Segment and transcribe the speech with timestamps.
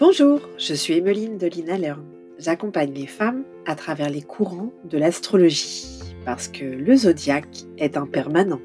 [0.00, 1.74] Bonjour, je suis Emeline de Lina
[2.38, 5.88] J'accompagne les femmes à travers les courants de l'astrologie
[6.24, 8.60] parce que le zodiaque est impermanent.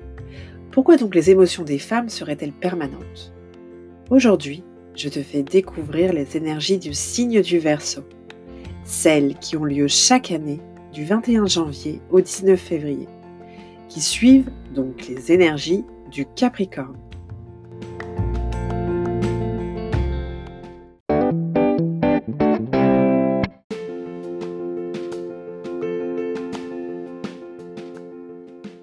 [0.69, 3.33] Pourquoi donc les émotions des femmes seraient-elles permanentes?
[4.11, 4.63] Aujourd'hui,
[4.93, 8.03] je te fais découvrir les énergies du signe du Verseau,
[8.83, 10.61] celles qui ont lieu chaque année
[10.93, 13.07] du 21 janvier au 19 février,
[13.89, 16.95] qui suivent donc les énergies du Capricorne.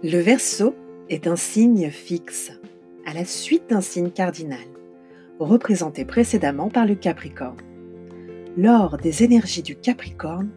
[0.03, 0.75] Le Verseau
[1.11, 2.53] est un signe fixe,
[3.05, 4.65] à la suite d'un signe cardinal,
[5.39, 7.61] représenté précédemment par le Capricorne.
[8.57, 10.49] Lors des énergies du Capricorne,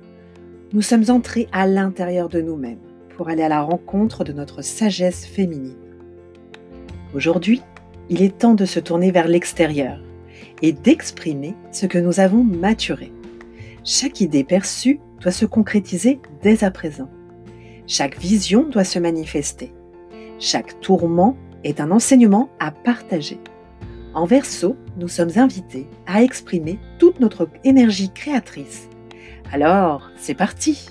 [0.71, 2.79] nous sommes entrés à l'intérieur de nous-mêmes
[3.17, 5.75] pour aller à la rencontre de notre sagesse féminine.
[7.13, 7.61] Aujourd'hui,
[8.07, 9.99] il est temps de se tourner vers l'extérieur
[10.61, 13.11] et d'exprimer ce que nous avons maturé.
[13.83, 17.09] Chaque idée perçue doit se concrétiser dès à présent.
[17.86, 19.73] Chaque vision doit se manifester.
[20.39, 23.40] Chaque tourment est un enseignement à partager.
[24.14, 28.88] En verso, nous sommes invités à exprimer toute notre énergie créatrice.
[29.52, 30.88] Alors, c'est parti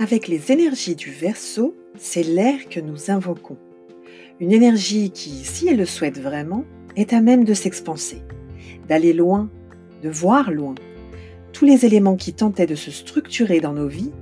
[0.00, 3.56] Avec les énergies du verso, c'est l'air que nous invoquons.
[4.40, 6.64] Une énergie qui, si elle le souhaite vraiment,
[6.96, 8.22] est à même de s'expanser,
[8.88, 9.50] d'aller loin,
[10.02, 10.74] de voir loin.
[11.52, 14.12] Tous les éléments qui tentaient de se structurer dans nos vies,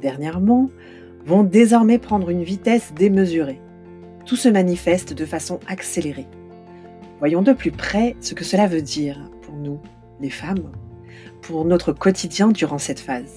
[0.00, 0.68] dernièrement,
[1.26, 3.60] vont désormais prendre une vitesse démesurée.
[4.26, 6.28] Tout se manifeste de façon accélérée.
[7.18, 9.80] Voyons de plus près ce que cela veut dire pour nous,
[10.20, 10.70] les femmes,
[11.40, 13.36] pour notre quotidien durant cette phase.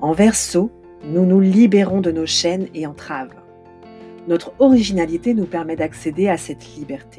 [0.00, 0.70] En verso,
[1.04, 3.34] nous nous libérons de nos chaînes et entraves.
[4.26, 7.18] Notre originalité nous permet d'accéder à cette liberté.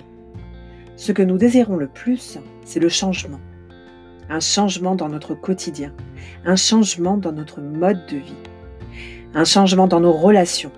[0.96, 3.40] Ce que nous désirons le plus, c'est le changement.
[4.28, 5.94] Un changement dans notre quotidien,
[6.46, 8.34] un changement dans notre mode de vie,
[9.36, 10.72] un changement dans nos relations,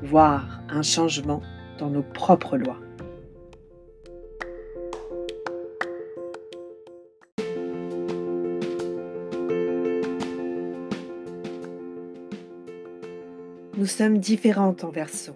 [0.00, 1.42] voire un changement
[1.78, 2.78] dans nos propres lois.
[13.76, 15.34] Nous sommes différentes en verso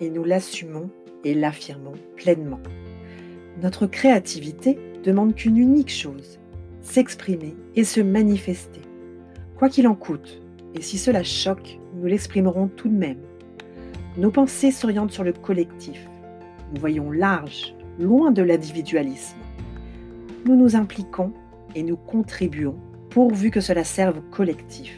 [0.00, 0.90] et nous l'assumons
[1.24, 2.60] et l'affirmons pleinement.
[3.62, 6.38] Notre créativité demande qu'une unique chose,
[6.80, 8.80] s'exprimer et se manifester.
[9.56, 10.40] Quoi qu'il en coûte,
[10.74, 13.20] et si cela choque, nous l'exprimerons tout de même.
[14.16, 16.08] Nos pensées s'orientent sur le collectif.
[16.72, 19.36] Nous voyons large, loin de l'individualisme.
[20.44, 21.32] Nous nous impliquons
[21.74, 22.76] et nous contribuons
[23.10, 24.96] pourvu que cela serve au collectif.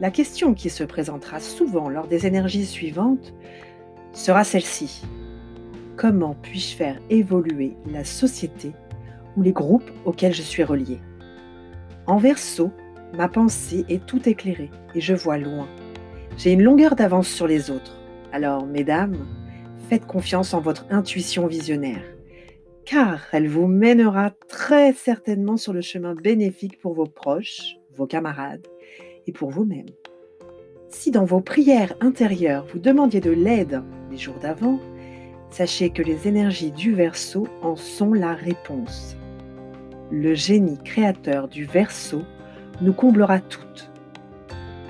[0.00, 3.32] La question qui se présentera souvent lors des énergies suivantes
[4.14, 5.02] sera celle-ci.
[5.96, 8.72] Comment puis-je faire évoluer la société
[9.36, 10.98] ou les groupes auxquels je suis relié
[12.06, 12.70] En verso,
[13.16, 15.68] ma pensée est tout éclairée et je vois loin.
[16.36, 17.96] J'ai une longueur d'avance sur les autres.
[18.32, 19.26] Alors, mesdames,
[19.88, 22.02] faites confiance en votre intuition visionnaire,
[22.84, 28.66] car elle vous mènera très certainement sur le chemin bénéfique pour vos proches, vos camarades
[29.26, 29.86] et pour vous-même.
[30.88, 33.82] Si dans vos prières intérieures vous demandiez de l'aide
[34.18, 34.78] jours d'avant,
[35.50, 39.16] sachez que les énergies du Verseau en sont la réponse.
[40.10, 42.22] Le génie créateur du Verseau
[42.80, 43.90] nous comblera toutes,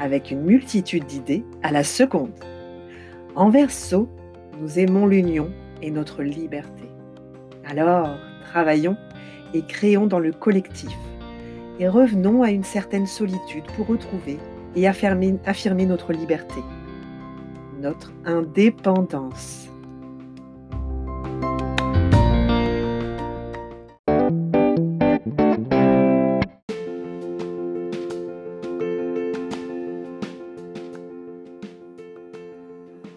[0.01, 2.33] avec une multitude d'idées à la seconde.
[3.35, 4.09] En Verseau,
[4.61, 5.51] nous aimons l'union
[5.83, 6.85] et notre liberté.
[7.65, 8.17] Alors,
[8.51, 8.97] travaillons
[9.53, 10.97] et créons dans le collectif,
[11.79, 14.39] et revenons à une certaine solitude pour retrouver
[14.77, 16.61] et affirmer notre liberté,
[17.85, 19.69] notre indépendance.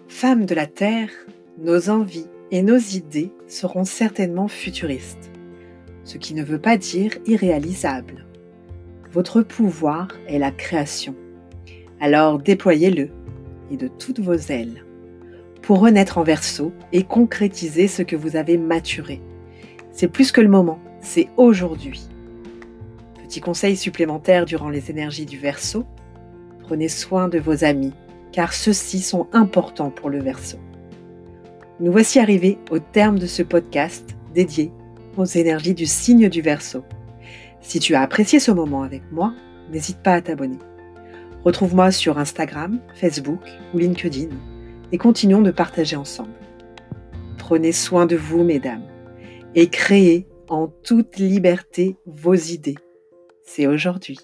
[0.09, 1.09] Femmes de la Terre,
[1.57, 5.31] nos envies et nos idées seront certainement futuristes,
[6.03, 8.25] ce qui ne veut pas dire irréalisables.
[9.13, 11.15] Votre pouvoir est la création.
[12.01, 13.11] Alors déployez-le
[13.71, 14.83] et de toutes vos ailes
[15.61, 19.21] pour renaître en verso et concrétiser ce que vous avez maturé.
[19.91, 22.07] C'est plus que le moment, c'est aujourd'hui.
[23.23, 25.85] Petit conseil supplémentaire durant les énergies du verso,
[26.61, 27.93] prenez soin de vos amis,
[28.31, 30.57] car ceux-ci sont importants pour le verso.
[31.79, 34.71] Nous voici arrivés au terme de ce podcast dédié
[35.17, 36.83] aux énergies du signe du verso.
[37.61, 39.33] Si tu as apprécié ce moment avec moi,
[39.71, 40.59] n'hésite pas à t'abonner.
[41.47, 43.39] Retrouve-moi sur Instagram, Facebook
[43.73, 44.27] ou LinkedIn
[44.91, 46.33] et continuons de partager ensemble.
[47.37, 48.83] Prenez soin de vous, mesdames,
[49.55, 52.75] et créez en toute liberté vos idées.
[53.43, 54.19] C'est aujourd'hui.